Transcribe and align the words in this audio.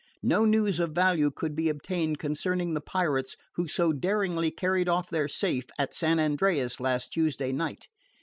No 0.23 0.45
news 0.45 0.79
of 0.79 0.93
value 0.95 1.29
could 1.29 1.55
be 1.55 1.69
obtained 1.69 2.17
concerning 2.17 2.73
the 2.73 2.81
pirates 2.81 3.35
who 3.53 3.67
so 3.67 3.93
daringly 3.93 4.49
carried 4.49 4.89
off 4.89 5.11
their 5.11 5.27
safe 5.27 5.65
at 5.77 5.93
San 5.93 6.19
Andreas 6.19 6.79
last 6.79 7.09
Tuesday 7.13 7.51
night. 7.51 7.87